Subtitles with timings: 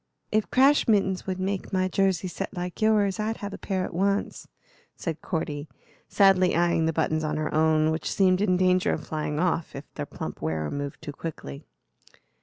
[0.31, 3.93] "If crash mittens would make my jersey set like yours I'd have a pair at
[3.93, 4.47] once,"
[4.95, 5.69] said Cordy,
[6.07, 9.85] sadly eyeing the buttons on her own, which seemed in danger of flying off if
[9.93, 11.67] their plump wearer moved too quickly.